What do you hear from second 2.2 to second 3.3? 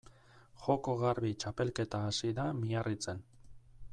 da Miarritzen.